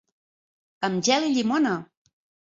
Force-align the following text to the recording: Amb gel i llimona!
Amb 0.87 1.03
gel 1.07 1.27
i 1.27 1.33
llimona! 1.35 1.75